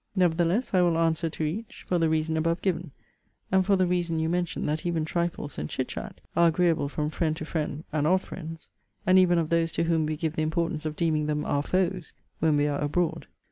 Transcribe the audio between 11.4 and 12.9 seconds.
our foes, when we are